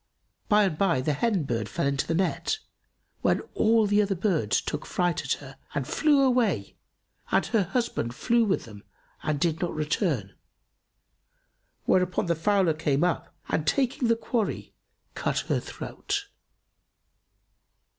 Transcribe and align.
By 0.49 0.63
and 0.63 0.79
by, 0.79 1.01
the 1.01 1.13
hen 1.13 1.43
bird 1.43 1.69
fell 1.69 1.85
into 1.85 2.07
the 2.07 2.15
net, 2.15 2.57
when 3.21 3.41
all 3.53 3.85
the 3.85 4.01
other 4.01 4.15
birds 4.15 4.59
took 4.59 4.83
fright 4.87 5.23
at 5.23 5.33
her 5.33 5.59
and 5.75 5.85
flew 5.87 6.23
away, 6.23 6.75
and 7.29 7.45
her 7.45 7.61
husband 7.65 8.15
flew 8.15 8.43
with 8.43 8.65
them 8.65 8.83
and 9.21 9.39
did 9.39 9.61
not 9.61 9.75
return; 9.75 10.33
whereupon 11.85 12.25
the 12.25 12.33
fowler 12.33 12.73
came 12.73 13.03
up 13.03 13.31
and 13.49 13.67
taking 13.67 14.07
the 14.07 14.15
quarry, 14.15 14.73
cut 15.13 15.41
her 15.41 15.59
throat. 15.59 16.25